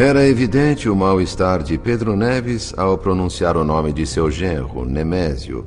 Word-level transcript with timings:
Era 0.00 0.26
evidente 0.26 0.88
o 0.88 0.96
mal-estar 0.96 1.62
de 1.62 1.76
Pedro 1.76 2.16
Neves 2.16 2.72
ao 2.74 2.96
pronunciar 2.96 3.54
o 3.54 3.62
nome 3.62 3.92
de 3.92 4.06
seu 4.06 4.30
genro, 4.30 4.86
Nemésio. 4.86 5.66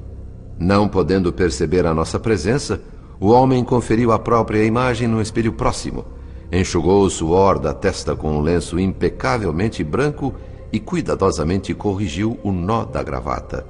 Não 0.58 0.88
podendo 0.88 1.32
perceber 1.32 1.86
a 1.86 1.94
nossa 1.94 2.20
presença, 2.20 2.82
o 3.20 3.28
homem 3.28 3.64
conferiu 3.64 4.12
a 4.12 4.18
própria 4.18 4.66
imagem 4.66 5.08
no 5.08 5.22
espelho 5.22 5.54
próximo, 5.54 6.04
enxugou 6.52 7.04
o 7.04 7.12
suor 7.12 7.60
da 7.60 7.76
testa 7.76 8.16
com 8.16 8.32
um 8.32 8.42
lenço 8.42 8.80
impecavelmente 8.80 9.84
branco 9.84 10.34
e 10.72 10.80
cuidadosamente 10.80 11.72
corrigiu 11.76 12.40
o 12.42 12.52
nó 12.52 12.86
da 12.86 13.04
gravata. 13.04 13.64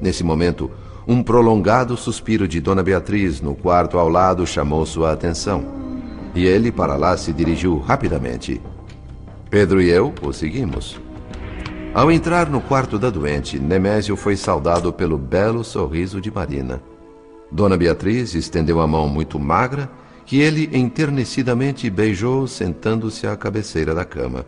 Nesse 0.00 0.24
momento, 0.24 0.70
um 1.06 1.22
prolongado 1.22 1.98
suspiro 1.98 2.48
de 2.48 2.62
Dona 2.62 2.82
Beatriz 2.82 3.42
no 3.42 3.54
quarto 3.54 3.98
ao 3.98 4.08
lado 4.08 4.46
chamou 4.46 4.86
sua 4.86 5.12
atenção. 5.12 5.66
E 6.34 6.46
ele 6.46 6.72
para 6.72 6.96
lá 6.96 7.14
se 7.18 7.30
dirigiu 7.30 7.78
rapidamente. 7.78 8.58
Pedro 9.48 9.80
e 9.80 9.88
eu 9.88 10.12
o 10.22 10.32
seguimos. 10.32 11.00
Ao 11.94 12.10
entrar 12.10 12.50
no 12.50 12.60
quarto 12.60 12.98
da 12.98 13.10
doente, 13.10 13.58
Nemésio 13.58 14.16
foi 14.16 14.36
saudado 14.36 14.92
pelo 14.92 15.16
belo 15.16 15.62
sorriso 15.62 16.20
de 16.20 16.30
Marina. 16.32 16.82
Dona 17.50 17.76
Beatriz 17.76 18.34
estendeu 18.34 18.80
a 18.80 18.86
mão 18.88 19.08
muito 19.08 19.38
magra, 19.38 19.88
que 20.24 20.40
ele 20.40 20.68
enternecidamente 20.76 21.88
beijou 21.88 22.48
sentando-se 22.48 23.26
à 23.28 23.36
cabeceira 23.36 23.94
da 23.94 24.04
cama. 24.04 24.44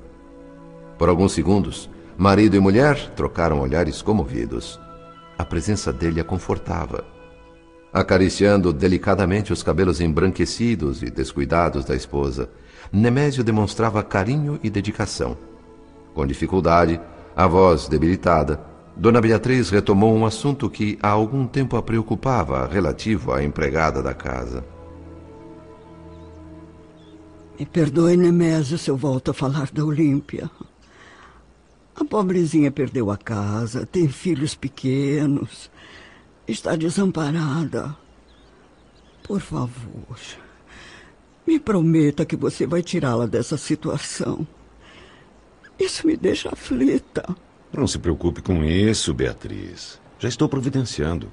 Por 0.99 1.09
alguns 1.09 1.33
segundos, 1.33 1.89
marido 2.17 2.57
e 2.57 2.61
mulher 2.61 3.13
trocaram 3.15 3.61
olhares 3.61 4.03
comovidos. 4.03 4.81
A 5.39 5.45
presença 5.45 5.93
dele 5.93 6.21
a 6.21 6.25
confortava. 6.25 7.05
Acariciando 7.93 8.73
delicadamente 8.73 9.53
os 9.53 9.63
cabelos 9.63 10.01
embranquecidos 10.01 11.05
e 11.05 11.09
descuidados 11.09 11.85
da 11.85 11.95
esposa, 11.95 12.51
Nemésio 12.93 13.45
demonstrava 13.45 14.03
carinho 14.03 14.59
e 14.63 14.71
dedicação. 14.71 15.37
Com 16.15 16.27
dificuldade, 16.27 17.01
a 17.37 17.47
voz 17.47 17.89
debilitada, 17.89 18.61
Dona 18.97 19.21
Beatriz 19.21 19.71
retomou 19.71 20.13
um 20.17 20.27
assunto 20.27 20.69
que 20.69 20.99
há 21.01 21.09
algum 21.09 21.47
tempo 21.47 21.77
a 21.77 21.83
preocupava, 21.83 22.67
relativo 22.67 23.33
à 23.33 23.45
empregada 23.45 24.03
da 24.03 24.13
casa. 24.13 24.65
Me 27.59 27.65
perdoe, 27.65 28.17
Nemésio, 28.17 28.77
se 28.77 28.91
eu 28.91 28.97
volto 28.97 29.31
a 29.31 29.35
falar 29.35 29.71
da 29.73 29.85
Olímpia. 29.85 30.51
A 31.95 32.05
pobrezinha 32.05 32.71
perdeu 32.71 33.11
a 33.11 33.17
casa, 33.17 33.87
tem 33.87 34.09
filhos 34.09 34.55
pequenos, 34.55 35.71
está 36.47 36.75
desamparada. 36.75 37.97
Por 39.25 39.41
favor, 39.41 40.19
me 41.49 41.59
prometa 41.59 42.27
que 42.27 42.37
você 42.37 42.67
vai 42.67 42.83
tirá-la 42.83 43.25
dessa 43.25 43.57
situação. 43.57 44.47
Isso 45.81 46.07
me 46.07 46.15
deixa 46.15 46.51
aflita. 46.51 47.25
Não 47.73 47.87
se 47.87 47.99
preocupe 47.99 48.43
com 48.43 48.63
isso, 48.63 49.15
Beatriz. 49.15 49.99
Já 50.19 50.29
estou 50.29 50.47
providenciando. 50.47 51.33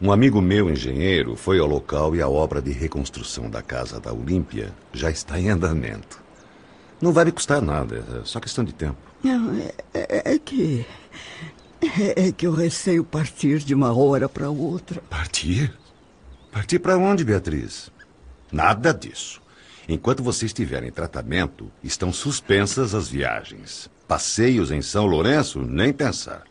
Um 0.00 0.10
amigo 0.10 0.40
meu, 0.40 0.68
engenheiro, 0.68 1.36
foi 1.36 1.60
ao 1.60 1.68
local 1.68 2.16
e 2.16 2.20
a 2.20 2.28
obra 2.28 2.60
de 2.60 2.72
reconstrução 2.72 3.48
da 3.48 3.62
casa 3.62 4.00
da 4.00 4.12
Olímpia 4.12 4.72
já 4.92 5.08
está 5.08 5.38
em 5.38 5.50
andamento. 5.50 6.20
Não 7.00 7.12
vai 7.12 7.24
me 7.24 7.30
custar 7.30 7.62
nada, 7.62 8.04
é 8.20 8.24
só 8.24 8.40
questão 8.40 8.64
de 8.64 8.72
tempo. 8.72 8.96
Não, 9.22 9.54
é, 9.54 9.72
é, 9.94 10.34
é 10.34 10.38
que. 10.38 10.84
É, 11.80 12.28
é 12.28 12.32
que 12.32 12.46
eu 12.46 12.52
receio 12.52 13.04
partir 13.04 13.60
de 13.60 13.72
uma 13.72 13.96
hora 13.96 14.28
para 14.28 14.50
outra. 14.50 15.00
Partir? 15.08 15.72
Partir 16.50 16.80
para 16.80 16.98
onde, 16.98 17.24
Beatriz? 17.24 17.91
Nada 18.52 18.92
disso. 18.92 19.40
Enquanto 19.88 20.22
você 20.22 20.46
estiver 20.46 20.84
em 20.84 20.92
tratamento, 20.92 21.70
estão 21.82 22.12
suspensas 22.12 22.94
as 22.94 23.08
viagens. 23.08 23.90
Passeios 24.06 24.70
em 24.70 24.82
São 24.82 25.06
Lourenço, 25.06 25.60
nem 25.60 25.92
pensar. 25.92 26.44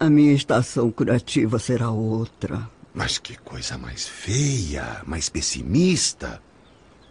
A 0.00 0.10
minha 0.10 0.32
estação 0.32 0.90
curativa 0.90 1.58
será 1.58 1.90
outra. 1.90 2.68
Mas 2.94 3.18
que 3.18 3.36
coisa 3.36 3.78
mais 3.78 4.08
feia, 4.08 5.02
mais 5.06 5.28
pessimista. 5.28 6.42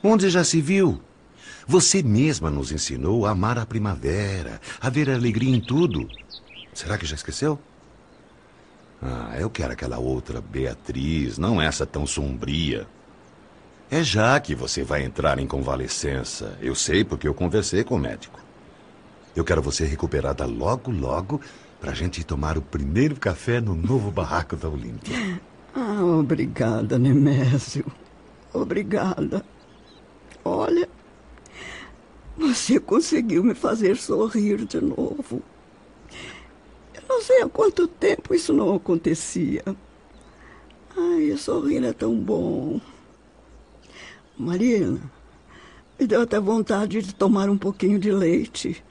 Onde 0.03 0.29
já 0.29 0.44
se 0.44 0.59
viu? 0.59 1.02
Você 1.68 2.03
mesma 2.03 2.50
nos 2.50 2.72
ensinou 2.72 3.25
a 3.25 3.31
amar 3.31 3.58
a 3.58 3.66
primavera, 3.66 4.59
a 4.79 4.90
ver 4.90 5.09
alegria 5.09 5.56
em 5.56 5.62
tudo. 5.62 6.08
Será 6.73 6.97
que 6.97 7.06
já 7.06 7.16
esqueceu? 7.16 7.59
Ah, 9.02 9.35
eu 9.40 9.50
quero 9.50 9.73
aquela 9.73 9.97
outra 9.97 10.41
Beatriz, 10.41 11.38
não 11.38 11.62
essa 11.62 11.85
tão 11.85 12.06
sombria. 12.06 12.88
É 13.94 14.02
já 14.02 14.40
que 14.40 14.56
você 14.56 14.85
vai 14.85 15.03
entrar 15.03 15.38
em 15.38 15.46
convalescença. 15.46 16.57
Eu 16.62 16.74
sei 16.74 17.03
porque 17.03 17.28
eu 17.28 17.34
conversei 17.34 17.84
com 17.84 17.96
o 17.96 18.00
médico. 18.00 18.40
Eu 19.35 19.44
quero 19.44 19.62
você 19.62 19.84
recuperada 19.84 20.46
logo, 20.46 20.90
logo, 20.90 21.41
para 21.78 21.91
a 21.91 21.94
gente 21.94 22.24
tomar 22.24 22.57
o 22.57 22.62
primeiro 22.62 23.18
café 23.18 23.59
no 23.59 23.75
novo 23.75 24.09
barraco 24.09 24.56
da 24.56 24.69
Olímpia. 24.69 25.41
Ah, 25.74 26.03
obrigada, 26.03 27.00
Nemésio. 27.00 27.85
Obrigada. 28.52 29.41
Olha, 30.44 30.90
você 32.38 32.78
conseguiu 32.78 33.41
me 33.41 33.56
fazer 33.56 33.96
sorrir 33.96 34.66
de 34.66 34.81
novo. 34.81 35.41
Eu 36.94 37.02
não 37.08 37.22
sei 37.22 37.41
há 37.41 37.47
quanto 37.47 37.88
tempo 37.88 38.35
isso 38.35 38.52
não 38.52 38.75
acontecia. 38.75 39.63
Ai, 40.97 41.38
sorrir 41.38 41.85
é 41.85 41.94
tão 41.94 42.13
bom. 42.19 42.81
Marina, 44.41 45.00
me 46.00 46.07
deu 46.07 46.22
até 46.22 46.40
vontade 46.40 47.00
de 47.02 47.13
tomar 47.13 47.47
um 47.47 47.57
pouquinho 47.57 48.00
de 48.00 48.12
leite. 48.12 48.84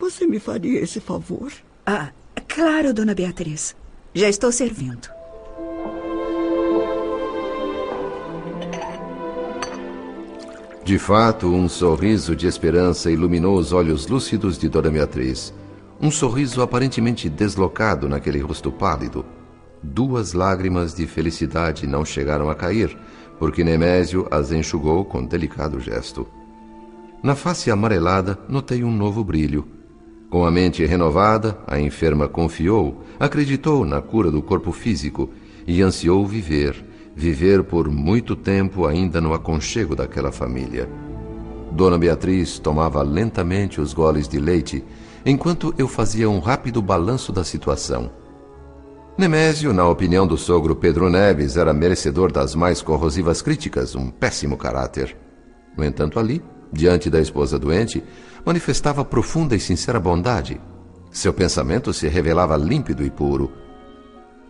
Você 0.00 0.26
me 0.26 0.40
faria 0.40 0.80
esse 0.80 0.98
favor? 0.98 1.52
Ah, 1.86 2.10
claro, 2.48 2.92
dona 2.92 3.14
Beatriz. 3.14 3.76
Já 4.12 4.28
estou 4.28 4.50
servindo. 4.50 5.08
De 10.84 10.98
fato, 10.98 11.46
um 11.46 11.68
sorriso 11.68 12.34
de 12.34 12.48
esperança 12.48 13.12
iluminou 13.12 13.56
os 13.56 13.72
olhos 13.72 14.08
lúcidos 14.08 14.58
de 14.58 14.68
Dona 14.68 14.90
Beatriz. 14.90 15.54
Um 16.00 16.10
sorriso 16.10 16.62
aparentemente 16.62 17.28
deslocado 17.28 18.08
naquele 18.08 18.40
rosto 18.40 18.72
pálido. 18.72 19.24
Duas 19.80 20.32
lágrimas 20.32 20.92
de 20.92 21.06
felicidade 21.06 21.86
não 21.86 22.04
chegaram 22.04 22.50
a 22.50 22.56
cair, 22.56 22.98
porque 23.40 23.64
Nemésio 23.64 24.28
as 24.30 24.52
enxugou 24.52 25.02
com 25.02 25.24
delicado 25.24 25.80
gesto. 25.80 26.28
Na 27.22 27.34
face 27.34 27.70
amarelada, 27.70 28.38
notei 28.46 28.84
um 28.84 28.92
novo 28.92 29.24
brilho. 29.24 29.66
Com 30.28 30.44
a 30.44 30.50
mente 30.50 30.84
renovada, 30.84 31.58
a 31.66 31.80
enferma 31.80 32.28
confiou, 32.28 33.02
acreditou 33.18 33.86
na 33.86 34.02
cura 34.02 34.30
do 34.30 34.42
corpo 34.42 34.72
físico 34.72 35.30
e 35.66 35.80
ansiou 35.80 36.26
viver, 36.26 36.84
viver 37.16 37.64
por 37.64 37.88
muito 37.88 38.36
tempo 38.36 38.86
ainda 38.86 39.22
no 39.22 39.32
aconchego 39.32 39.96
daquela 39.96 40.30
família. 40.30 40.86
Dona 41.72 41.96
Beatriz 41.96 42.58
tomava 42.58 43.02
lentamente 43.02 43.80
os 43.80 43.94
goles 43.94 44.28
de 44.28 44.38
leite, 44.38 44.84
enquanto 45.24 45.74
eu 45.78 45.88
fazia 45.88 46.28
um 46.28 46.40
rápido 46.40 46.82
balanço 46.82 47.32
da 47.32 47.42
situação. 47.42 48.10
Nemésio, 49.20 49.74
na 49.74 49.86
opinião 49.86 50.26
do 50.26 50.38
sogro 50.38 50.74
Pedro 50.74 51.10
Neves, 51.10 51.58
era 51.58 51.74
merecedor 51.74 52.32
das 52.32 52.54
mais 52.54 52.80
corrosivas 52.80 53.42
críticas, 53.42 53.94
um 53.94 54.08
péssimo 54.08 54.56
caráter. 54.56 55.14
No 55.76 55.84
entanto, 55.84 56.18
ali, 56.18 56.42
diante 56.72 57.10
da 57.10 57.20
esposa 57.20 57.58
doente, 57.58 58.02
manifestava 58.46 59.04
profunda 59.04 59.54
e 59.54 59.60
sincera 59.60 60.00
bondade. 60.00 60.58
Seu 61.10 61.34
pensamento 61.34 61.92
se 61.92 62.08
revelava 62.08 62.56
límpido 62.56 63.04
e 63.04 63.10
puro. 63.10 63.52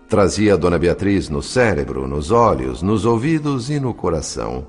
Trazia 0.09 0.55
a 0.55 0.57
Dona 0.57 0.79
Beatriz 0.79 1.29
no 1.29 1.43
cérebro, 1.43 2.07
nos 2.07 2.31
olhos, 2.31 2.81
nos 2.81 3.05
ouvidos 3.05 3.71
e 3.71 3.81
no 3.81 3.93
coração. 3.93 4.65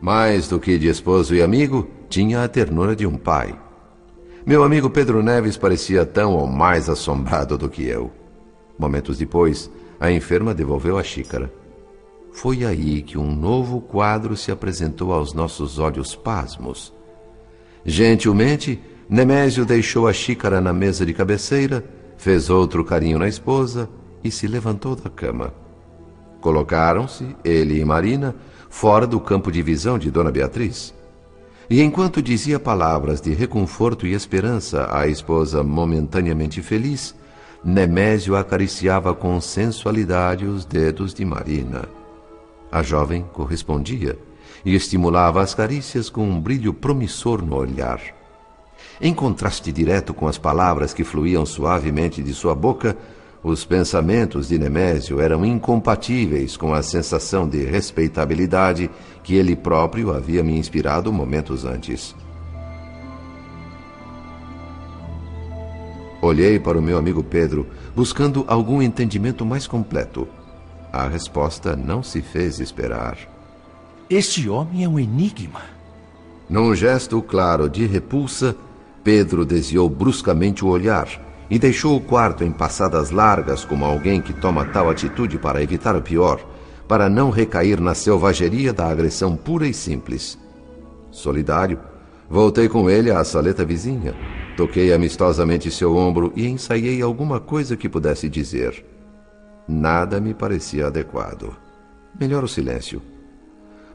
Mais 0.00 0.48
do 0.48 0.58
que 0.58 0.76
de 0.76 0.88
esposo 0.88 1.36
e 1.36 1.40
amigo, 1.40 1.88
tinha 2.08 2.42
a 2.42 2.48
ternura 2.48 2.96
de 2.96 3.06
um 3.06 3.16
pai. 3.16 3.56
Meu 4.44 4.64
amigo 4.64 4.90
Pedro 4.90 5.22
Neves 5.22 5.56
parecia 5.56 6.04
tão 6.04 6.32
ou 6.34 6.48
mais 6.48 6.88
assombrado 6.88 7.56
do 7.56 7.68
que 7.68 7.84
eu. 7.84 8.10
Momentos 8.78 9.18
depois, 9.18 9.70
a 10.00 10.10
enferma 10.10 10.54
devolveu 10.54 10.98
a 10.98 11.02
xícara. 11.02 11.52
Foi 12.32 12.64
aí 12.64 13.00
que 13.02 13.16
um 13.16 13.34
novo 13.34 13.80
quadro 13.80 14.36
se 14.36 14.50
apresentou 14.50 15.12
aos 15.12 15.32
nossos 15.32 15.78
olhos 15.78 16.16
pasmos. 16.16 16.92
Gentilmente, 17.84 18.80
Nemésio 19.08 19.64
deixou 19.64 20.08
a 20.08 20.12
xícara 20.12 20.60
na 20.60 20.72
mesa 20.72 21.06
de 21.06 21.14
cabeceira, 21.14 21.84
fez 22.16 22.50
outro 22.50 22.84
carinho 22.84 23.18
na 23.18 23.28
esposa 23.28 23.88
e 24.22 24.30
se 24.30 24.46
levantou 24.46 24.96
da 24.96 25.08
cama. 25.08 25.52
Colocaram-se, 26.40 27.36
ele 27.44 27.78
e 27.78 27.84
Marina, 27.84 28.34
fora 28.68 29.06
do 29.06 29.20
campo 29.20 29.52
de 29.52 29.62
visão 29.62 29.98
de 29.98 30.10
Dona 30.10 30.32
Beatriz. 30.32 30.92
E 31.70 31.80
enquanto 31.80 32.20
dizia 32.20 32.58
palavras 32.58 33.20
de 33.20 33.32
reconforto 33.32 34.06
e 34.06 34.12
esperança 34.12 34.88
à 34.90 35.06
esposa 35.06 35.62
momentaneamente 35.62 36.60
feliz, 36.60 37.14
Nemésio 37.64 38.36
acariciava 38.36 39.14
com 39.14 39.40
sensualidade 39.40 40.44
os 40.44 40.66
dedos 40.66 41.14
de 41.14 41.24
Marina. 41.24 41.88
A 42.70 42.82
jovem 42.82 43.24
correspondia 43.32 44.18
e 44.62 44.74
estimulava 44.74 45.40
as 45.40 45.54
carícias 45.54 46.10
com 46.10 46.28
um 46.28 46.38
brilho 46.38 46.74
promissor 46.74 47.42
no 47.42 47.56
olhar. 47.56 48.00
Em 49.00 49.14
contraste 49.14 49.72
direto 49.72 50.12
com 50.12 50.28
as 50.28 50.36
palavras 50.36 50.92
que 50.92 51.04
fluíam 51.04 51.46
suavemente 51.46 52.22
de 52.22 52.34
sua 52.34 52.54
boca, 52.54 52.94
os 53.42 53.64
pensamentos 53.64 54.48
de 54.48 54.58
Nemésio 54.58 55.18
eram 55.18 55.42
incompatíveis 55.42 56.58
com 56.58 56.74
a 56.74 56.82
sensação 56.82 57.48
de 57.48 57.64
respeitabilidade 57.64 58.90
que 59.22 59.36
ele 59.36 59.56
próprio 59.56 60.12
havia 60.12 60.44
me 60.44 60.58
inspirado 60.58 61.10
momentos 61.10 61.64
antes. 61.64 62.14
Olhei 66.24 66.58
para 66.58 66.78
o 66.78 66.80
meu 66.80 66.96
amigo 66.96 67.22
Pedro, 67.22 67.66
buscando 67.94 68.46
algum 68.48 68.80
entendimento 68.80 69.44
mais 69.44 69.66
completo. 69.66 70.26
A 70.90 71.06
resposta 71.06 71.76
não 71.76 72.02
se 72.02 72.22
fez 72.22 72.60
esperar. 72.60 73.18
Este 74.08 74.48
homem 74.48 74.84
é 74.84 74.88
um 74.88 74.98
enigma. 74.98 75.60
Num 76.48 76.74
gesto 76.74 77.20
claro 77.20 77.68
de 77.68 77.84
repulsa, 77.84 78.56
Pedro 79.02 79.44
desviou 79.44 79.86
bruscamente 79.86 80.64
o 80.64 80.68
olhar 80.68 81.06
e 81.50 81.58
deixou 81.58 81.94
o 81.94 82.00
quarto 82.00 82.42
em 82.42 82.50
passadas 82.50 83.10
largas, 83.10 83.62
como 83.62 83.84
alguém 83.84 84.22
que 84.22 84.32
toma 84.32 84.64
tal 84.64 84.88
atitude 84.88 85.36
para 85.36 85.62
evitar 85.62 85.94
o 85.94 86.00
pior, 86.00 86.40
para 86.88 87.06
não 87.06 87.28
recair 87.28 87.78
na 87.82 87.92
selvageria 87.92 88.72
da 88.72 88.86
agressão 88.86 89.36
pura 89.36 89.66
e 89.66 89.74
simples. 89.74 90.38
Solidário, 91.10 91.78
voltei 92.30 92.66
com 92.66 92.88
ele 92.88 93.10
à 93.10 93.22
saleta 93.24 93.62
vizinha, 93.62 94.14
toquei 94.56 94.92
amistosamente 94.92 95.70
seu 95.70 95.96
ombro 95.96 96.32
e 96.34 96.46
ensaiei 96.46 97.02
alguma 97.02 97.40
coisa 97.40 97.76
que 97.76 97.88
pudesse 97.88 98.28
dizer. 98.28 98.84
Nada 99.66 100.20
me 100.20 100.34
parecia 100.34 100.86
adequado. 100.86 101.56
Melhor 102.18 102.44
o 102.44 102.48
silêncio. 102.48 103.02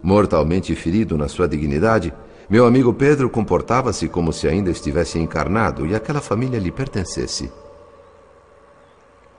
Mortalmente 0.01 0.73
ferido 0.75 1.17
na 1.17 1.27
sua 1.27 1.47
dignidade, 1.47 2.13
meu 2.49 2.65
amigo 2.65 2.93
Pedro 2.93 3.29
comportava-se 3.29 4.07
como 4.07 4.33
se 4.33 4.47
ainda 4.47 4.71
estivesse 4.71 5.19
encarnado 5.19 5.85
e 5.85 5.93
aquela 5.93 6.21
família 6.21 6.59
lhe 6.59 6.71
pertencesse. 6.71 7.51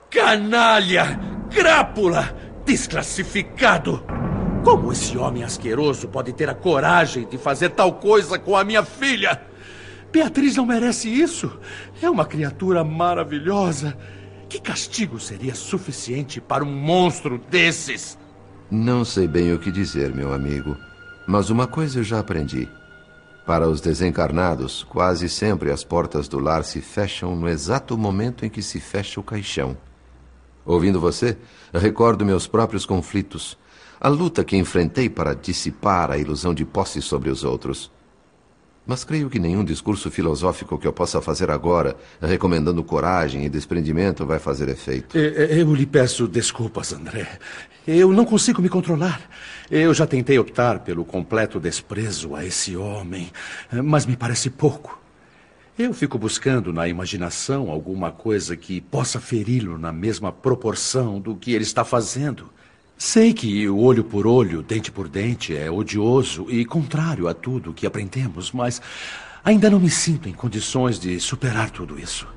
Canalha! 0.09 1.19
Crápula! 1.49 2.35
Desclassificado! 2.65 4.03
Como 4.63 4.91
esse 4.91 5.17
homem 5.17 5.43
asqueroso 5.43 6.07
pode 6.07 6.31
ter 6.31 6.47
a 6.47 6.53
coragem 6.53 7.27
de 7.27 7.37
fazer 7.37 7.71
tal 7.71 7.93
coisa 7.93 8.37
com 8.37 8.55
a 8.55 8.63
minha 8.63 8.83
filha? 8.83 9.50
Beatriz 10.11 10.57
não 10.57 10.65
merece 10.65 11.09
isso. 11.09 11.59
É 12.01 12.09
uma 12.09 12.25
criatura 12.25 12.83
maravilhosa. 12.83 13.97
Que 14.49 14.59
castigo 14.59 15.19
seria 15.19 15.55
suficiente 15.55 16.41
para 16.41 16.63
um 16.63 16.71
monstro 16.71 17.39
desses? 17.49 18.17
Não 18.69 19.05
sei 19.05 19.27
bem 19.27 19.53
o 19.53 19.59
que 19.59 19.71
dizer, 19.71 20.13
meu 20.13 20.33
amigo. 20.33 20.77
Mas 21.25 21.49
uma 21.49 21.67
coisa 21.67 21.99
eu 21.99 22.03
já 22.03 22.19
aprendi. 22.19 22.67
Para 23.45 23.67
os 23.67 23.79
desencarnados, 23.79 24.83
quase 24.83 25.27
sempre 25.29 25.71
as 25.71 25.83
portas 25.83 26.27
do 26.27 26.39
lar 26.39 26.63
se 26.63 26.81
fecham 26.81 27.35
no 27.35 27.47
exato 27.47 27.97
momento 27.97 28.45
em 28.45 28.49
que 28.49 28.61
se 28.61 28.79
fecha 28.79 29.19
o 29.19 29.23
caixão. 29.23 29.77
Ouvindo 30.65 30.99
você, 30.99 31.37
recordo 31.73 32.25
meus 32.25 32.45
próprios 32.45 32.85
conflitos, 32.85 33.57
a 33.99 34.07
luta 34.07 34.43
que 34.43 34.57
enfrentei 34.57 35.09
para 35.09 35.33
dissipar 35.33 36.11
a 36.11 36.17
ilusão 36.17 36.53
de 36.53 36.65
posse 36.65 37.01
sobre 37.01 37.29
os 37.29 37.43
outros. 37.43 37.91
Mas 38.85 39.03
creio 39.03 39.29
que 39.29 39.39
nenhum 39.39 39.63
discurso 39.63 40.09
filosófico 40.09 40.77
que 40.77 40.87
eu 40.87 40.93
possa 40.93 41.21
fazer 41.21 41.51
agora, 41.51 41.95
recomendando 42.19 42.83
coragem 42.83 43.45
e 43.45 43.49
desprendimento, 43.49 44.25
vai 44.25 44.39
fazer 44.39 44.69
efeito. 44.69 45.17
Eu 45.17 45.73
lhe 45.75 45.85
peço 45.85 46.27
desculpas, 46.27 46.91
André. 46.91 47.27
Eu 47.87 48.11
não 48.11 48.25
consigo 48.25 48.61
me 48.61 48.69
controlar. 48.69 49.21
Eu 49.69 49.93
já 49.93 50.05
tentei 50.07 50.37
optar 50.37 50.79
pelo 50.79 51.05
completo 51.05 51.59
desprezo 51.59 52.35
a 52.35 52.43
esse 52.43 52.75
homem, 52.75 53.31
mas 53.83 54.05
me 54.05 54.17
parece 54.17 54.49
pouco. 54.49 54.99
Eu 55.77 55.93
fico 55.93 56.17
buscando 56.17 56.73
na 56.73 56.87
imaginação 56.87 57.71
alguma 57.71 58.11
coisa 58.11 58.57
que 58.57 58.81
possa 58.81 59.19
feri-lo 59.19 59.77
na 59.77 59.91
mesma 59.91 60.31
proporção 60.31 61.19
do 61.19 61.35
que 61.35 61.53
ele 61.53 61.63
está 61.63 61.85
fazendo. 61.85 62.49
Sei 63.03 63.33
que 63.33 63.67
o 63.67 63.79
olho 63.79 64.03
por 64.03 64.27
olho, 64.27 64.61
dente 64.61 64.91
por 64.91 65.09
dente 65.09 65.57
é 65.57 65.71
odioso 65.71 66.45
e 66.47 66.63
contrário 66.63 67.27
a 67.27 67.33
tudo 67.33 67.73
que 67.73 67.87
aprendemos, 67.87 68.51
mas 68.51 68.79
ainda 69.43 69.71
não 69.71 69.79
me 69.79 69.89
sinto 69.89 70.29
em 70.29 70.31
condições 70.31 70.99
de 70.99 71.19
superar 71.19 71.71
tudo 71.71 71.99
isso. 71.99 72.27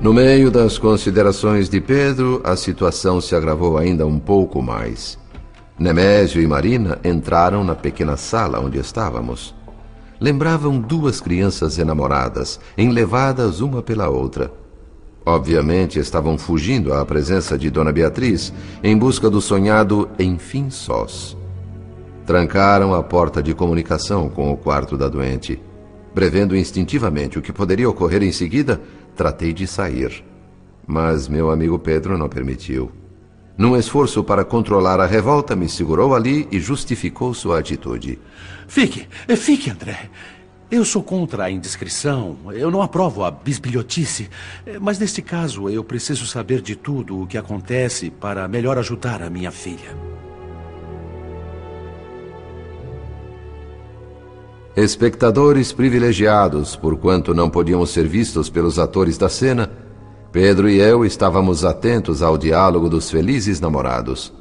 No 0.00 0.14
meio 0.14 0.48
das 0.48 0.78
considerações 0.78 1.68
de 1.68 1.80
Pedro, 1.80 2.40
a 2.44 2.54
situação 2.54 3.20
se 3.20 3.34
agravou 3.34 3.76
ainda 3.76 4.06
um 4.06 4.20
pouco 4.20 4.62
mais. 4.62 5.18
Nemésio 5.76 6.40
e 6.40 6.46
Marina 6.46 7.00
entraram 7.04 7.64
na 7.64 7.74
pequena 7.74 8.16
sala 8.16 8.60
onde 8.60 8.78
estávamos. 8.78 9.52
Lembravam 10.20 10.78
duas 10.78 11.20
crianças 11.20 11.80
enamoradas, 11.80 12.60
enlevadas 12.78 13.60
uma 13.60 13.82
pela 13.82 14.08
outra. 14.08 14.62
Obviamente 15.26 15.98
estavam 15.98 16.36
fugindo 16.36 16.92
à 16.92 17.04
presença 17.04 17.56
de 17.56 17.70
Dona 17.70 17.92
Beatriz, 17.92 18.52
em 18.82 18.96
busca 18.96 19.30
do 19.30 19.40
sonhado 19.40 20.08
enfim 20.18 20.70
sós. 20.70 21.36
Trancaram 22.26 22.94
a 22.94 23.02
porta 23.02 23.42
de 23.42 23.54
comunicação 23.54 24.28
com 24.28 24.52
o 24.52 24.56
quarto 24.56 24.96
da 24.96 25.08
doente. 25.08 25.60
Prevendo 26.14 26.56
instintivamente 26.56 27.38
o 27.38 27.42
que 27.42 27.52
poderia 27.52 27.88
ocorrer 27.88 28.22
em 28.22 28.30
seguida, 28.30 28.80
Tratei 29.16 29.52
de 29.52 29.66
sair, 29.66 30.24
mas 30.84 31.28
meu 31.28 31.50
amigo 31.50 31.78
Pedro 31.78 32.18
não 32.18 32.28
permitiu. 32.28 32.90
Num 33.56 33.76
esforço 33.76 34.24
para 34.24 34.44
controlar 34.44 34.98
a 34.98 35.06
revolta, 35.06 35.54
me 35.54 35.68
segurou 35.68 36.14
ali 36.16 36.48
e 36.50 36.58
justificou 36.58 37.32
sua 37.32 37.60
atitude. 37.60 38.18
Fique, 38.66 39.06
fique, 39.36 39.70
André. 39.70 40.10
Eu 40.74 40.84
sou 40.84 41.04
contra 41.04 41.44
a 41.44 41.50
indiscrição, 41.52 42.36
eu 42.52 42.68
não 42.68 42.82
aprovo 42.82 43.22
a 43.22 43.30
bisbilhotice, 43.30 44.28
mas 44.80 44.98
neste 44.98 45.22
caso 45.22 45.70
eu 45.70 45.84
preciso 45.84 46.26
saber 46.26 46.60
de 46.60 46.74
tudo 46.74 47.22
o 47.22 47.28
que 47.28 47.38
acontece 47.38 48.10
para 48.10 48.48
melhor 48.48 48.76
ajudar 48.76 49.22
a 49.22 49.30
minha 49.30 49.52
filha. 49.52 49.96
Espectadores 54.74 55.72
privilegiados, 55.72 56.74
porquanto 56.74 57.32
não 57.32 57.48
podíamos 57.48 57.90
ser 57.90 58.08
vistos 58.08 58.50
pelos 58.50 58.76
atores 58.76 59.16
da 59.16 59.28
cena, 59.28 59.70
Pedro 60.32 60.68
e 60.68 60.80
eu 60.80 61.04
estávamos 61.04 61.64
atentos 61.64 62.20
ao 62.20 62.36
diálogo 62.36 62.88
dos 62.88 63.08
felizes 63.08 63.60
namorados. 63.60 64.32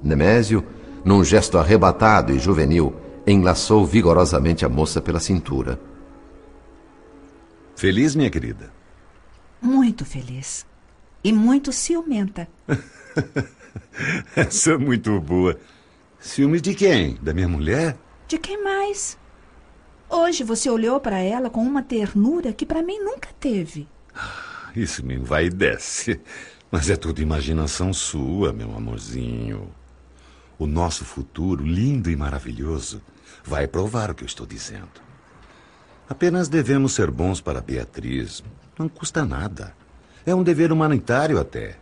Nemésio, 0.00 0.64
num 1.04 1.24
gesto 1.24 1.58
arrebatado 1.58 2.32
e 2.32 2.38
juvenil, 2.38 2.94
enlaçou 3.26 3.84
vigorosamente 3.84 4.64
a 4.64 4.68
moça 4.68 5.00
pela 5.00 5.20
cintura. 5.20 5.80
Feliz, 7.76 8.14
minha 8.14 8.30
querida? 8.30 8.72
Muito 9.60 10.04
feliz. 10.04 10.66
E 11.22 11.32
muito 11.32 11.72
ciumenta. 11.72 12.48
Essa 14.36 14.72
é 14.72 14.78
muito 14.78 15.20
boa. 15.20 15.58
Ciúmes 16.18 16.62
de 16.62 16.74
quem? 16.74 17.18
Da 17.22 17.32
minha 17.32 17.48
mulher? 17.48 17.96
De 18.26 18.38
quem 18.38 18.62
mais? 18.62 19.18
Hoje 20.08 20.42
você 20.42 20.68
olhou 20.68 20.98
para 21.00 21.18
ela 21.18 21.48
com 21.48 21.62
uma 21.62 21.82
ternura 21.82 22.52
que 22.52 22.66
para 22.66 22.82
mim 22.82 22.98
nunca 22.98 23.28
teve. 23.38 23.86
Isso 24.74 25.04
me 25.04 25.16
vai 25.16 25.46
e 25.46 25.50
desce. 25.50 26.20
Mas 26.70 26.88
é 26.88 26.96
tudo 26.96 27.20
imaginação 27.20 27.92
sua, 27.92 28.52
meu 28.52 28.74
amorzinho. 28.76 29.68
O 30.60 30.66
nosso 30.66 31.06
futuro, 31.06 31.64
lindo 31.64 32.10
e 32.10 32.16
maravilhoso, 32.16 33.00
vai 33.42 33.66
provar 33.66 34.10
o 34.10 34.14
que 34.14 34.24
eu 34.24 34.26
estou 34.26 34.46
dizendo. 34.46 35.00
Apenas 36.06 36.50
devemos 36.50 36.92
ser 36.92 37.10
bons 37.10 37.40
para 37.40 37.62
Beatriz. 37.62 38.44
Não 38.78 38.86
custa 38.86 39.24
nada. 39.24 39.74
É 40.26 40.34
um 40.34 40.42
dever 40.42 40.70
humanitário 40.70 41.40
até. 41.40 41.78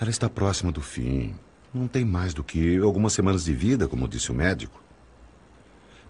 Ela 0.00 0.10
está 0.10 0.28
próxima 0.28 0.72
do 0.72 0.80
fim. 0.80 1.36
Não 1.72 1.86
tem 1.86 2.04
mais 2.04 2.34
do 2.34 2.42
que 2.42 2.76
algumas 2.78 3.12
semanas 3.12 3.44
de 3.44 3.54
vida, 3.54 3.86
como 3.86 4.08
disse 4.08 4.32
o 4.32 4.34
médico. 4.34 4.82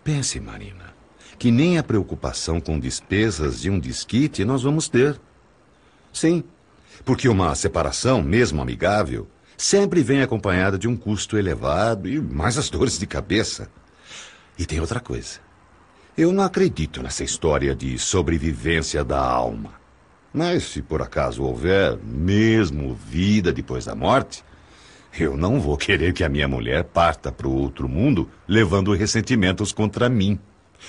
Pense, 0.03 0.41
Marina, 0.41 0.95
que 1.39 1.51
nem 1.51 1.77
a 1.77 1.83
preocupação 1.83 2.59
com 2.59 2.81
despesas 2.81 3.61
de 3.61 3.69
um 3.69 3.79
desquite 3.79 4.47
nós 4.47 4.63
vamos 4.63 4.89
ter. 4.89 5.21
Sim, 6.11 6.43
porque 7.05 7.29
uma 7.29 7.55
separação, 7.55 8.23
mesmo 8.23 8.63
amigável, 8.63 9.29
sempre 9.56 10.02
vem 10.02 10.23
acompanhada 10.23 10.78
de 10.78 10.88
um 10.88 10.96
custo 10.96 11.37
elevado 11.37 12.08
e 12.08 12.20
mais 12.20 12.58
as 12.58 12.70
dores 12.70 12.99
de 12.99 13.06
cabeça. 13.06 13.68
E 14.58 14.64
tem 14.64 14.80
outra 14.80 15.00
coisa. 15.00 15.40
Eu 16.16 16.32
não 16.32 16.44
acredito 16.44 17.02
nessa 17.02 17.25
história 17.25 17.75
de 17.75 17.99
sobrevivência 17.99 19.02
da 19.02 19.18
alma. 19.18 19.73
Mas 20.32 20.64
se 20.64 20.82
por 20.82 21.02
acaso 21.02 21.42
houver 21.42 21.96
mesmo 21.99 22.94
vida 22.94 23.52
depois 23.52 23.84
da 23.84 23.94
morte, 23.94 24.44
eu 25.18 25.37
não 25.37 25.61
vou 25.61 25.76
querer 25.76 26.12
que 26.12 26.25
a 26.25 26.28
minha 26.28 26.49
mulher 26.49 26.84
parta 26.84 27.30
para 27.30 27.46
o 27.46 27.54
outro 27.54 27.88
mundo 27.88 28.28
levando 28.49 28.92
ressentimentos 28.92 29.73
contra 29.73 30.08
mim. 30.08 30.38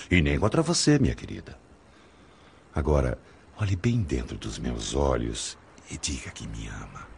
E 0.10 0.22
nem 0.22 0.40
contra 0.40 0.62
você, 0.62 0.98
minha 0.98 1.14
querida. 1.14 1.58
Agora, 2.74 3.18
olhe 3.58 3.76
bem 3.76 4.02
dentro 4.02 4.38
dos 4.38 4.60
meus 4.60 4.96
olhos 4.96 5.58
e 5.90 5.98
diga 5.98 6.32
que 6.32 6.48
me 6.48 6.68
ama. 6.68 7.15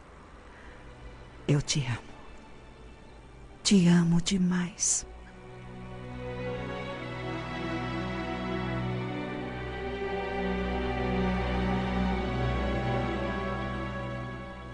Eu 1.48 1.62
te 1.62 1.80
amo. 1.88 1.98
Te 3.64 3.88
amo 3.88 4.22
demais. 4.22 5.06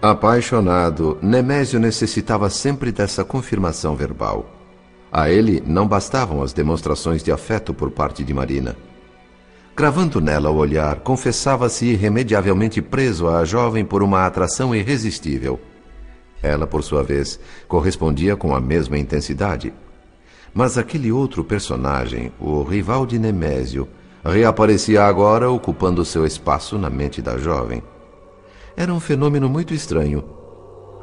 Apaixonado, 0.02 1.16
Nemésio 1.22 1.78
necessitava 1.78 2.50
sempre 2.50 2.90
dessa 2.90 3.24
confirmação 3.24 3.94
verbal. 3.94 4.44
A 5.12 5.30
ele 5.30 5.62
não 5.64 5.86
bastavam 5.86 6.42
as 6.42 6.52
demonstrações 6.52 7.22
de 7.22 7.30
afeto 7.30 7.72
por 7.72 7.92
parte 7.92 8.24
de 8.24 8.34
Marina. 8.34 8.76
Cravando 9.76 10.20
nela 10.20 10.50
o 10.50 10.56
olhar, 10.56 11.00
confessava-se 11.00 11.86
irremediavelmente 11.86 12.82
preso 12.82 13.28
à 13.28 13.44
jovem 13.44 13.84
por 13.84 14.02
uma 14.02 14.26
atração 14.26 14.74
irresistível. 14.74 15.60
Ela, 16.44 16.66
por 16.66 16.84
sua 16.84 17.02
vez, 17.02 17.40
correspondia 17.66 18.36
com 18.36 18.54
a 18.54 18.60
mesma 18.60 18.98
intensidade. 18.98 19.72
Mas 20.52 20.76
aquele 20.76 21.10
outro 21.10 21.42
personagem, 21.42 22.30
o 22.38 22.62
rival 22.62 23.06
de 23.06 23.18
Nemésio, 23.18 23.88
reaparecia 24.22 25.04
agora 25.04 25.50
ocupando 25.50 26.04
seu 26.04 26.26
espaço 26.26 26.76
na 26.76 26.90
mente 26.90 27.22
da 27.22 27.38
jovem. 27.38 27.82
Era 28.76 28.92
um 28.92 29.00
fenômeno 29.00 29.48
muito 29.48 29.72
estranho. 29.72 30.22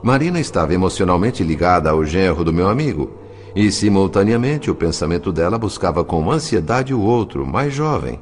Marina 0.03 0.39
estava 0.39 0.75
emocionalmente 0.75 1.43
ligada 1.43 1.89
ao 1.89 2.05
genro 2.05 2.43
do 2.43 2.53
meu 2.53 2.69
amigo, 2.69 3.17
e 3.55 3.71
simultaneamente 3.71 4.69
o 4.69 4.75
pensamento 4.75 5.31
dela 5.31 5.57
buscava 5.57 6.03
com 6.03 6.31
ansiedade 6.31 6.93
o 6.93 7.01
outro, 7.01 7.48
mais 7.48 7.74
jovem. 7.74 8.21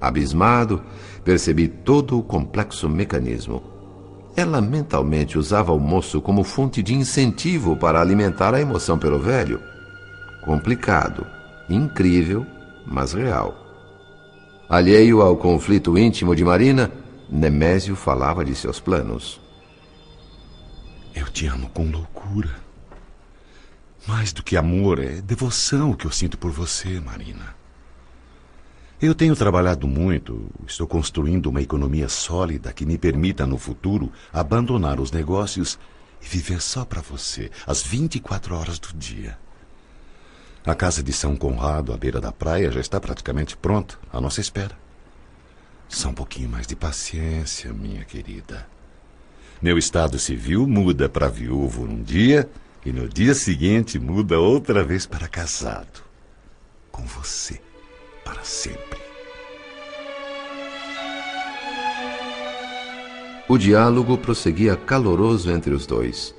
Abismado, 0.00 0.80
percebi 1.24 1.66
todo 1.66 2.20
o 2.20 2.22
complexo 2.22 2.88
mecanismo. 2.88 3.71
Ela 4.34 4.60
mentalmente 4.60 5.38
usava 5.38 5.72
o 5.72 5.78
moço 5.78 6.20
como 6.20 6.42
fonte 6.42 6.82
de 6.82 6.94
incentivo 6.94 7.76
para 7.76 8.00
alimentar 8.00 8.54
a 8.54 8.60
emoção 8.60 8.98
pelo 8.98 9.18
velho. 9.18 9.60
Complicado, 10.42 11.26
incrível, 11.68 12.46
mas 12.86 13.12
real. 13.12 13.54
Alheio 14.68 15.20
ao 15.20 15.36
conflito 15.36 15.98
íntimo 15.98 16.34
de 16.34 16.44
Marina, 16.44 16.90
Nemésio 17.28 17.94
falava 17.94 18.44
de 18.44 18.54
seus 18.54 18.80
planos. 18.80 19.40
Eu 21.14 21.26
te 21.26 21.46
amo 21.46 21.68
com 21.70 21.90
loucura. 21.90 22.50
Mais 24.06 24.32
do 24.32 24.42
que 24.42 24.56
amor, 24.56 24.98
é 24.98 25.20
devoção 25.20 25.92
que 25.92 26.06
eu 26.06 26.10
sinto 26.10 26.38
por 26.38 26.50
você, 26.50 26.98
Marina. 27.00 27.61
Eu 29.02 29.16
tenho 29.16 29.34
trabalhado 29.34 29.88
muito, 29.88 30.48
estou 30.64 30.86
construindo 30.86 31.46
uma 31.46 31.60
economia 31.60 32.08
sólida 32.08 32.72
que 32.72 32.86
me 32.86 32.96
permita 32.96 33.44
no 33.44 33.58
futuro 33.58 34.12
abandonar 34.32 35.00
os 35.00 35.10
negócios 35.10 35.76
e 36.22 36.24
viver 36.24 36.62
só 36.62 36.84
para 36.84 37.00
você, 37.00 37.50
às 37.66 37.82
24 37.82 38.54
horas 38.54 38.78
do 38.78 38.92
dia. 38.96 39.36
A 40.64 40.72
casa 40.72 41.02
de 41.02 41.12
São 41.12 41.34
Conrado, 41.34 41.92
à 41.92 41.96
beira 41.96 42.20
da 42.20 42.30
praia, 42.30 42.70
já 42.70 42.78
está 42.78 43.00
praticamente 43.00 43.56
pronta, 43.56 43.98
à 44.12 44.20
nossa 44.20 44.40
espera. 44.40 44.78
Só 45.88 46.10
um 46.10 46.14
pouquinho 46.14 46.48
mais 46.48 46.68
de 46.68 46.76
paciência, 46.76 47.72
minha 47.72 48.04
querida. 48.04 48.68
Meu 49.60 49.76
estado 49.78 50.16
civil 50.16 50.64
muda 50.64 51.08
para 51.08 51.28
viúvo 51.28 51.88
num 51.88 52.04
dia 52.04 52.48
e 52.86 52.92
no 52.92 53.08
dia 53.08 53.34
seguinte 53.34 53.98
muda 53.98 54.38
outra 54.38 54.84
vez 54.84 55.06
para 55.06 55.26
casado. 55.26 56.04
Com 56.92 57.04
você, 57.04 57.60
para 58.24 58.42
sempre. 58.42 59.00
O 63.48 63.58
diálogo 63.58 64.16
prosseguia 64.16 64.76
caloroso 64.76 65.50
entre 65.50 65.74
os 65.74 65.86
dois. 65.86 66.34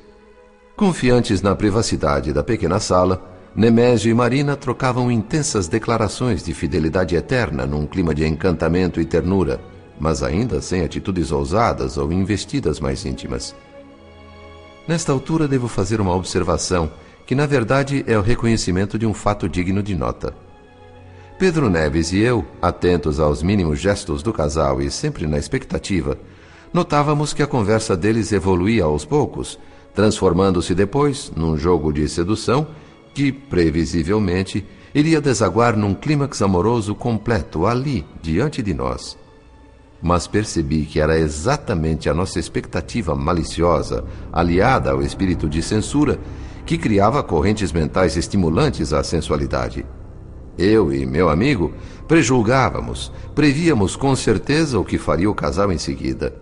Confiantes 0.75 1.41
na 1.41 1.55
privacidade 1.55 2.33
da 2.33 2.43
pequena 2.43 2.79
sala, 2.79 3.21
Nemésio 3.55 4.09
e 4.09 4.13
Marina 4.13 4.55
trocavam 4.55 5.11
intensas 5.11 5.67
declarações 5.67 6.43
de 6.43 6.53
fidelidade 6.53 7.15
eterna 7.15 7.67
num 7.67 7.85
clima 7.85 8.15
de 8.15 8.25
encantamento 8.25 8.99
e 8.99 9.05
ternura, 9.05 9.61
mas 9.99 10.23
ainda 10.23 10.59
sem 10.59 10.81
atitudes 10.81 11.31
ousadas 11.31 11.97
ou 11.97 12.11
investidas 12.11 12.79
mais 12.79 13.05
íntimas. 13.05 13.55
Nesta 14.87 15.11
altura 15.11 15.47
devo 15.47 15.67
fazer 15.67 16.01
uma 16.01 16.15
observação 16.15 16.91
que, 17.27 17.35
na 17.35 17.45
verdade, 17.45 18.03
é 18.07 18.17
o 18.17 18.21
reconhecimento 18.21 18.97
de 18.97 19.05
um 19.05 19.13
fato 19.13 19.47
digno 19.47 19.83
de 19.83 19.95
nota. 19.95 20.33
Pedro 21.37 21.69
Neves 21.69 22.13
e 22.13 22.19
eu, 22.19 22.45
atentos 22.61 23.19
aos 23.19 23.41
mínimos 23.41 23.79
gestos 23.79 24.21
do 24.21 24.31
casal 24.31 24.81
e 24.81 24.91
sempre 24.91 25.25
na 25.25 25.37
expectativa, 25.37 26.17
notávamos 26.71 27.33
que 27.33 27.41
a 27.41 27.47
conversa 27.47 27.97
deles 27.97 28.31
evoluía 28.31 28.83
aos 28.83 29.03
poucos, 29.03 29.59
transformando-se 29.95 30.75
depois 30.75 31.31
num 31.35 31.57
jogo 31.57 31.91
de 31.91 32.07
sedução 32.07 32.67
que, 33.13 33.31
previsivelmente, 33.31 34.65
iria 34.93 35.19
desaguar 35.19 35.75
num 35.75 35.93
clímax 35.95 36.41
amoroso 36.41 36.93
completo 36.93 37.65
ali, 37.65 38.05
diante 38.21 38.61
de 38.61 38.73
nós. 38.73 39.17
Mas 40.01 40.27
percebi 40.27 40.85
que 40.85 40.99
era 40.99 41.17
exatamente 41.17 42.09
a 42.09 42.13
nossa 42.13 42.39
expectativa 42.39 43.15
maliciosa, 43.15 44.03
aliada 44.31 44.91
ao 44.91 45.01
espírito 45.01 45.49
de 45.49 45.63
censura, 45.63 46.19
que 46.65 46.77
criava 46.77 47.23
correntes 47.23 47.71
mentais 47.71 48.15
estimulantes 48.15 48.93
à 48.93 49.03
sensualidade. 49.03 49.83
Eu 50.57 50.93
e 50.93 51.05
meu 51.05 51.29
amigo 51.29 51.73
prejulgávamos, 52.07 53.11
prevíamos 53.33 53.95
com 53.95 54.15
certeza 54.15 54.79
o 54.79 54.85
que 54.85 54.97
faria 54.97 55.29
o 55.29 55.35
casal 55.35 55.71
em 55.71 55.77
seguida. 55.77 56.33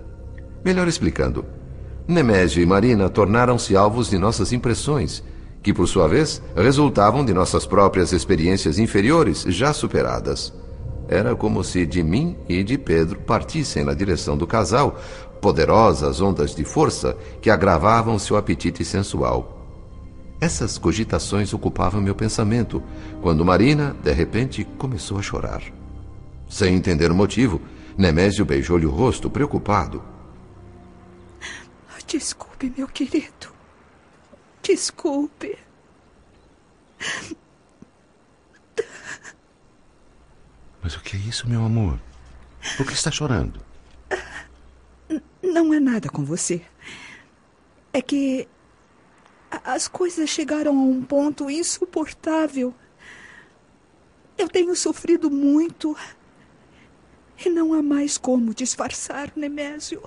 Melhor 0.63 0.87
explicando, 0.87 1.45
Nemésio 2.07 2.61
e 2.61 2.65
Marina 2.65 3.09
tornaram-se 3.09 3.75
alvos 3.75 4.09
de 4.09 4.17
nossas 4.17 4.51
impressões 4.51 5.23
que 5.63 5.73
por 5.73 5.87
sua 5.87 6.07
vez 6.07 6.41
resultavam 6.55 7.23
de 7.23 7.33
nossas 7.33 7.65
próprias 7.65 8.11
experiências 8.11 8.79
inferiores 8.79 9.43
já 9.47 9.71
superadas. 9.73 10.53
Era 11.07 11.35
como 11.35 11.63
se 11.63 11.85
de 11.85 12.03
mim 12.03 12.35
e 12.49 12.63
de 12.63 12.77
Pedro 12.77 13.19
partissem 13.19 13.83
na 13.83 13.93
direção 13.93 14.37
do 14.37 14.47
casal 14.47 14.99
poderosas 15.39 16.21
ondas 16.21 16.55
de 16.55 16.63
força 16.63 17.17
que 17.41 17.49
agravavam 17.49 18.17
seu 18.17 18.37
apetite 18.37 18.85
sensual. 18.85 19.60
Essas 20.41 20.79
cogitações 20.79 21.53
ocupavam 21.53 22.01
meu 22.01 22.15
pensamento 22.15 22.81
quando 23.21 23.45
Marina, 23.45 23.95
de 24.01 24.11
repente, 24.11 24.65
começou 24.79 25.19
a 25.19 25.21
chorar. 25.21 25.61
Sem 26.49 26.73
entender 26.73 27.11
o 27.11 27.15
motivo, 27.15 27.61
Nemésio 27.95 28.43
beijou-lhe 28.43 28.87
o 28.87 28.89
rosto, 28.89 29.29
preocupado. 29.29 30.03
Desculpe, 32.07 32.73
meu 32.75 32.87
querido. 32.87 33.53
Desculpe. 34.63 35.57
Mas 40.81 40.95
o 40.95 41.01
que 41.01 41.17
é 41.17 41.19
isso, 41.19 41.47
meu 41.47 41.63
amor? 41.63 41.99
Por 42.77 42.87
que 42.87 42.93
está 42.93 43.11
chorando? 43.11 43.61
Não 45.43 45.71
é 45.71 45.79
nada 45.79 46.09
com 46.09 46.25
você. 46.25 46.63
É 47.93 48.01
que 48.01 48.47
as 49.63 49.87
coisas 49.87 50.29
chegaram 50.29 50.77
a 50.77 50.81
um 50.81 51.01
ponto 51.01 51.49
insuportável. 51.49 52.73
Eu 54.37 54.49
tenho 54.49 54.75
sofrido 54.75 55.29
muito. 55.29 55.95
E 57.43 57.49
não 57.49 57.73
há 57.73 57.81
mais 57.81 58.17
como 58.17 58.53
disfarçar, 58.53 59.31
Nemésio. 59.35 60.01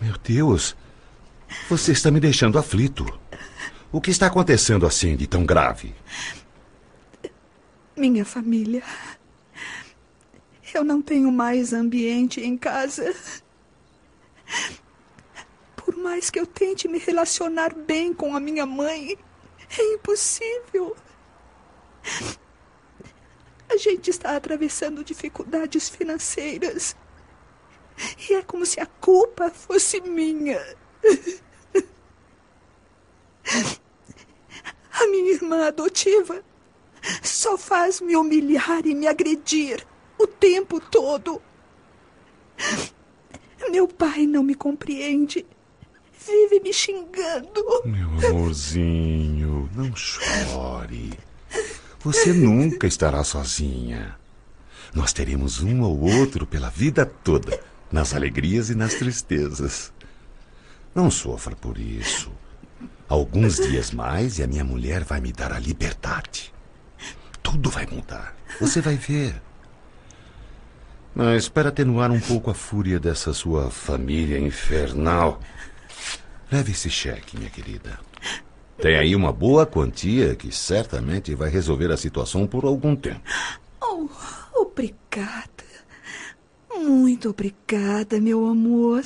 Meu 0.00 0.16
Deus! 0.18 0.76
Você 1.68 1.92
está 1.92 2.10
me 2.10 2.20
deixando 2.20 2.58
aflito. 2.58 3.06
O 3.90 4.00
que 4.00 4.10
está 4.10 4.26
acontecendo 4.26 4.86
assim 4.86 5.16
de 5.16 5.26
tão 5.26 5.46
grave? 5.46 5.94
Minha 7.96 8.24
família. 8.24 8.82
Eu 10.74 10.84
não 10.84 11.00
tenho 11.00 11.32
mais 11.32 11.72
ambiente 11.72 12.40
em 12.40 12.56
casa. 12.56 13.14
Mais 16.08 16.30
que 16.30 16.40
eu 16.40 16.46
tente 16.46 16.88
me 16.88 16.98
relacionar 16.98 17.74
bem 17.74 18.14
com 18.14 18.34
a 18.34 18.40
minha 18.40 18.64
mãe, 18.64 19.18
é 19.78 19.94
impossível. 19.94 20.96
A 23.68 23.76
gente 23.76 24.08
está 24.08 24.34
atravessando 24.34 25.04
dificuldades 25.04 25.90
financeiras. 25.90 26.96
E 28.26 28.32
é 28.32 28.42
como 28.42 28.64
se 28.64 28.80
a 28.80 28.86
culpa 28.86 29.50
fosse 29.50 30.00
minha. 30.00 30.58
A 34.90 35.06
minha 35.08 35.32
irmã 35.32 35.66
adotiva 35.66 36.42
só 37.22 37.58
faz 37.58 38.00
me 38.00 38.16
humilhar 38.16 38.86
e 38.86 38.94
me 38.94 39.06
agredir 39.06 39.86
o 40.18 40.26
tempo 40.26 40.80
todo. 40.80 41.42
Meu 43.70 43.86
pai 43.86 44.26
não 44.26 44.42
me 44.42 44.54
compreende. 44.54 45.46
Vive 46.28 46.60
me 46.60 46.74
xingando. 46.74 47.64
Meu 47.86 48.28
amorzinho, 48.28 49.70
não 49.74 49.96
chore. 49.96 51.18
Você 52.00 52.34
nunca 52.34 52.86
estará 52.86 53.24
sozinha. 53.24 54.14
Nós 54.94 55.14
teremos 55.14 55.62
um 55.62 55.82
ao 55.82 55.98
outro 55.98 56.46
pela 56.46 56.68
vida 56.68 57.06
toda, 57.06 57.58
nas 57.90 58.14
alegrias 58.14 58.68
e 58.68 58.74
nas 58.74 58.94
tristezas. 58.94 59.90
Não 60.94 61.10
sofra 61.10 61.56
por 61.56 61.78
isso. 61.78 62.30
Alguns 63.08 63.56
dias 63.56 63.90
mais 63.90 64.38
e 64.38 64.42
a 64.42 64.46
minha 64.46 64.64
mulher 64.64 65.04
vai 65.04 65.22
me 65.22 65.32
dar 65.32 65.52
a 65.52 65.58
liberdade. 65.58 66.52
Tudo 67.42 67.70
vai 67.70 67.86
mudar. 67.86 68.36
Você 68.60 68.82
vai 68.82 68.96
ver. 68.96 69.40
Mas 71.14 71.48
para 71.48 71.70
atenuar 71.70 72.10
um 72.10 72.20
pouco 72.20 72.50
a 72.50 72.54
fúria 72.54 73.00
dessa 73.00 73.32
sua 73.32 73.70
família 73.70 74.38
infernal, 74.38 75.40
Leve 76.50 76.72
esse 76.72 76.88
cheque, 76.88 77.36
minha 77.36 77.50
querida. 77.50 78.00
Tem 78.80 78.96
aí 78.96 79.14
uma 79.14 79.32
boa 79.32 79.66
quantia 79.66 80.36
que 80.36 80.52
certamente 80.52 81.34
vai 81.34 81.50
resolver 81.50 81.90
a 81.90 81.96
situação 81.96 82.46
por 82.46 82.64
algum 82.64 82.94
tempo. 82.94 83.20
Oh, 83.82 84.08
obrigada. 84.54 85.48
Muito 86.72 87.30
obrigada, 87.30 88.20
meu 88.20 88.46
amor. 88.46 89.04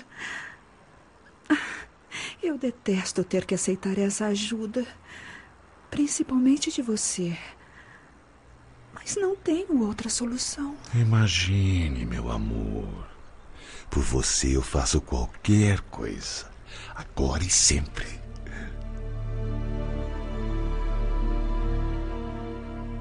Ah, 1.48 1.86
eu 2.42 2.58
detesto 2.58 3.24
ter 3.24 3.46
que 3.46 3.54
aceitar 3.54 3.98
essa 3.98 4.26
ajuda, 4.26 4.86
principalmente 5.90 6.70
de 6.70 6.82
você. 6.82 7.36
Mas 8.94 9.16
não 9.16 9.34
tenho 9.34 9.84
outra 9.84 10.10
solução. 10.10 10.76
Imagine, 10.94 12.04
meu 12.04 12.30
amor. 12.30 13.08
Por 13.90 14.02
você 14.02 14.54
eu 14.54 14.62
faço 14.62 15.00
qualquer 15.00 15.80
coisa. 15.80 16.51
Agora 16.94 17.42
e 17.42 17.50
sempre. 17.50 18.06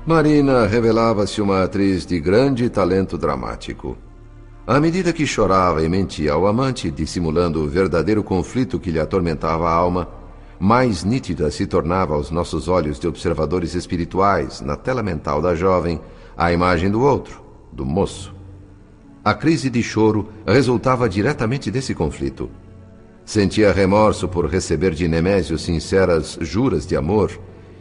Marina 0.05 0.65
revelava-se 0.65 1.41
uma 1.41 1.63
atriz 1.63 2.05
de 2.05 2.19
grande 2.19 2.69
talento 2.69 3.17
dramático. 3.17 3.97
À 4.65 4.79
medida 4.79 5.11
que 5.11 5.27
chorava 5.27 5.83
e 5.83 5.89
mentia 5.89 6.33
ao 6.33 6.47
amante, 6.47 6.89
dissimulando 6.89 7.61
o 7.61 7.67
verdadeiro 7.67 8.23
conflito 8.23 8.79
que 8.79 8.91
lhe 8.91 8.99
atormentava 8.99 9.69
a 9.69 9.73
alma, 9.73 10.07
mais 10.59 11.03
nítida 11.03 11.51
se 11.51 11.65
tornava 11.67 12.13
aos 12.13 12.31
nossos 12.31 12.67
olhos 12.67 12.99
de 12.99 13.07
observadores 13.07 13.73
espirituais, 13.73 14.61
na 14.61 14.77
tela 14.77 15.03
mental 15.03 15.41
da 15.41 15.53
jovem, 15.53 15.99
a 16.37 16.53
imagem 16.53 16.89
do 16.89 17.01
outro, 17.01 17.43
do 17.71 17.85
moço. 17.85 18.33
A 19.23 19.33
crise 19.33 19.69
de 19.69 19.83
choro 19.83 20.29
resultava 20.45 21.09
diretamente 21.09 21.69
desse 21.69 21.93
conflito. 21.93 22.49
Sentia 23.31 23.71
remorso 23.71 24.27
por 24.27 24.45
receber 24.45 24.93
de 24.93 25.07
Nemésio 25.07 25.57
sinceras 25.57 26.37
juras 26.41 26.85
de 26.85 26.97
amor 26.97 27.31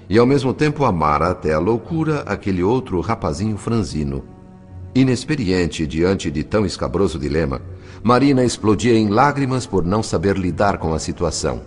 e 0.08 0.16
ao 0.16 0.24
mesmo 0.24 0.54
tempo 0.54 0.84
amara 0.84 1.30
até 1.30 1.52
a 1.52 1.58
loucura 1.58 2.20
aquele 2.20 2.62
outro 2.62 3.00
rapazinho 3.00 3.56
franzino. 3.56 4.24
Inexperiente 4.94 5.88
diante 5.88 6.30
de 6.30 6.44
tão 6.44 6.64
escabroso 6.64 7.18
dilema, 7.18 7.60
Marina 8.00 8.44
explodia 8.44 8.94
em 8.96 9.08
lágrimas 9.08 9.66
por 9.66 9.84
não 9.84 10.04
saber 10.04 10.38
lidar 10.38 10.78
com 10.78 10.94
a 10.94 11.00
situação 11.00 11.62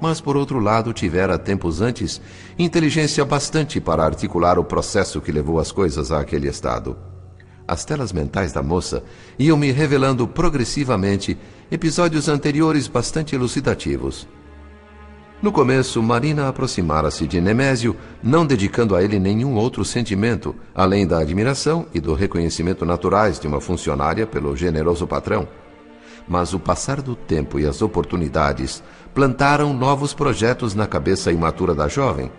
mas 0.00 0.20
por 0.20 0.36
outro 0.36 0.60
lado 0.60 0.92
tivera 0.92 1.36
tempos 1.36 1.80
antes 1.80 2.20
inteligência 2.58 3.24
bastante 3.24 3.80
para 3.80 4.04
articular 4.04 4.56
o 4.58 4.62
processo 4.64 5.20
que 5.20 5.32
levou 5.32 5.58
as 5.58 5.72
coisas 5.72 6.12
àquele 6.12 6.46
estado. 6.46 6.96
As 7.68 7.84
telas 7.84 8.14
mentais 8.14 8.50
da 8.50 8.62
moça 8.62 9.04
iam 9.38 9.58
me 9.58 9.70
revelando 9.70 10.26
progressivamente 10.26 11.36
episódios 11.70 12.26
anteriores 12.26 12.88
bastante 12.88 13.34
elucidativos. 13.34 14.26
No 15.42 15.52
começo, 15.52 16.02
Marina 16.02 16.48
aproximara-se 16.48 17.26
de 17.26 17.42
Nemésio, 17.42 17.94
não 18.22 18.46
dedicando 18.46 18.96
a 18.96 19.02
ele 19.04 19.18
nenhum 19.18 19.54
outro 19.54 19.84
sentimento, 19.84 20.54
além 20.74 21.06
da 21.06 21.18
admiração 21.18 21.86
e 21.92 22.00
do 22.00 22.14
reconhecimento 22.14 22.86
naturais 22.86 23.38
de 23.38 23.46
uma 23.46 23.60
funcionária 23.60 24.26
pelo 24.26 24.56
generoso 24.56 25.06
patrão. 25.06 25.46
Mas 26.26 26.54
o 26.54 26.58
passar 26.58 27.02
do 27.02 27.14
tempo 27.14 27.60
e 27.60 27.66
as 27.66 27.82
oportunidades 27.82 28.82
plantaram 29.14 29.74
novos 29.74 30.14
projetos 30.14 30.74
na 30.74 30.86
cabeça 30.86 31.30
imatura 31.30 31.74
da 31.74 31.86
jovem. 31.86 32.32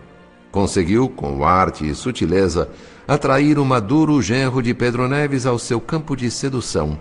Conseguiu, 0.52 1.08
com 1.08 1.46
arte 1.46 1.88
e 1.88 1.94
sutileza, 1.94 2.68
atrair 3.10 3.58
o 3.58 3.66
maduro 3.66 4.22
genro 4.22 4.62
de 4.62 4.72
Pedro 4.72 5.08
Neves 5.08 5.48
ao 5.48 5.58
seu 5.58 5.82
campo 5.82 6.16
de 6.16 6.30
sedução. 6.30 6.96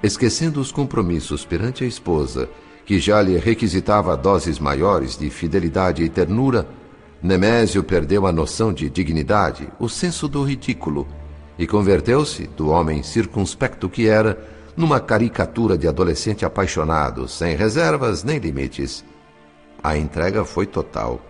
Esquecendo 0.00 0.60
os 0.60 0.70
compromissos 0.70 1.44
perante 1.44 1.82
a 1.82 1.88
esposa, 1.88 2.48
que 2.86 3.00
já 3.00 3.20
lhe 3.20 3.36
requisitava 3.36 4.16
doses 4.16 4.60
maiores 4.60 5.18
de 5.18 5.28
fidelidade 5.28 6.04
e 6.04 6.08
ternura, 6.08 6.68
Nemésio 7.20 7.82
perdeu 7.82 8.28
a 8.28 8.32
noção 8.32 8.72
de 8.72 8.88
dignidade, 8.88 9.68
o 9.80 9.88
senso 9.88 10.28
do 10.28 10.44
ridículo, 10.44 11.04
e 11.58 11.66
converteu-se, 11.66 12.46
do 12.46 12.68
homem 12.68 13.02
circunspecto 13.02 13.88
que 13.88 14.06
era, 14.06 14.38
numa 14.76 15.00
caricatura 15.00 15.76
de 15.76 15.88
adolescente 15.88 16.44
apaixonado, 16.44 17.26
sem 17.26 17.56
reservas 17.56 18.22
nem 18.22 18.38
limites. 18.38 19.04
A 19.82 19.98
entrega 19.98 20.44
foi 20.44 20.64
total. 20.64 21.20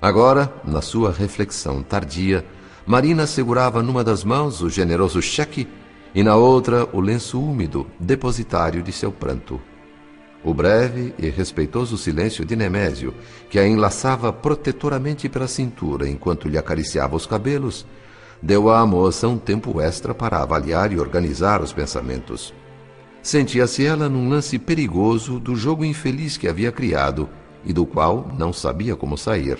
Agora, 0.00 0.52
na 0.64 0.80
sua 0.80 1.10
reflexão 1.10 1.82
tardia, 1.82 2.46
Marina 2.88 3.26
segurava 3.26 3.82
numa 3.82 4.02
das 4.02 4.24
mãos 4.24 4.62
o 4.62 4.70
generoso 4.70 5.20
cheque 5.20 5.68
e 6.14 6.22
na 6.22 6.36
outra 6.36 6.88
o 6.90 7.02
lenço 7.02 7.38
úmido, 7.38 7.86
depositário 8.00 8.82
de 8.82 8.90
seu 8.92 9.12
pranto. 9.12 9.60
O 10.42 10.54
breve 10.54 11.12
e 11.18 11.28
respeitoso 11.28 11.98
silêncio 11.98 12.46
de 12.46 12.56
Nemésio, 12.56 13.12
que 13.50 13.58
a 13.58 13.68
enlaçava 13.68 14.32
protetoramente 14.32 15.28
pela 15.28 15.46
cintura 15.46 16.08
enquanto 16.08 16.48
lhe 16.48 16.56
acariciava 16.56 17.14
os 17.14 17.26
cabelos, 17.26 17.84
deu 18.40 18.70
à 18.70 18.86
moça 18.86 19.28
um 19.28 19.36
tempo 19.36 19.82
extra 19.82 20.14
para 20.14 20.40
avaliar 20.40 20.90
e 20.90 20.98
organizar 20.98 21.60
os 21.60 21.74
pensamentos. 21.74 22.54
Sentia-se 23.20 23.84
ela 23.84 24.08
num 24.08 24.30
lance 24.30 24.58
perigoso 24.58 25.38
do 25.38 25.54
jogo 25.54 25.84
infeliz 25.84 26.38
que 26.38 26.48
havia 26.48 26.72
criado 26.72 27.28
e 27.66 27.70
do 27.70 27.84
qual 27.84 28.32
não 28.38 28.50
sabia 28.50 28.96
como 28.96 29.18
sair. 29.18 29.58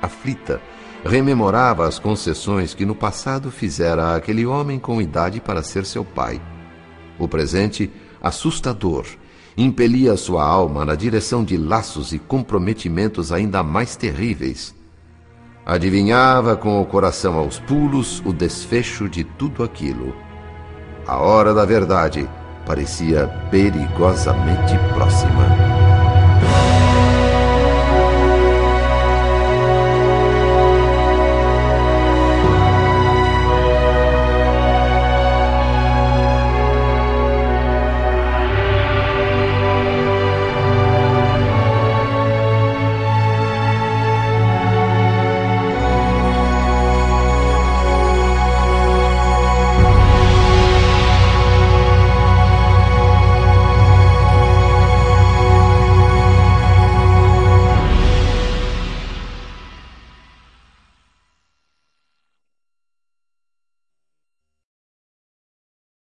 Aflita, 0.00 0.60
rememorava 1.04 1.86
as 1.86 1.98
concessões 1.98 2.74
que 2.74 2.84
no 2.84 2.94
passado 2.94 3.50
fizera 3.50 4.16
àquele 4.16 4.46
homem 4.46 4.78
com 4.78 5.00
idade 5.00 5.40
para 5.40 5.62
ser 5.62 5.84
seu 5.84 6.04
pai. 6.04 6.40
O 7.18 7.28
presente, 7.28 7.90
assustador, 8.22 9.06
impelia 9.56 10.16
sua 10.16 10.44
alma 10.44 10.84
na 10.84 10.94
direção 10.94 11.44
de 11.44 11.56
laços 11.56 12.12
e 12.12 12.18
comprometimentos 12.18 13.32
ainda 13.32 13.62
mais 13.62 13.96
terríveis. 13.96 14.74
Adivinhava 15.64 16.56
com 16.56 16.80
o 16.80 16.86
coração 16.86 17.36
aos 17.38 17.58
pulos 17.58 18.22
o 18.24 18.32
desfecho 18.32 19.08
de 19.08 19.24
tudo 19.24 19.64
aquilo. 19.64 20.14
A 21.06 21.18
hora 21.18 21.54
da 21.54 21.64
verdade 21.64 22.28
parecia 22.64 23.26
perigosamente 23.50 24.74
próxima. 24.94 25.75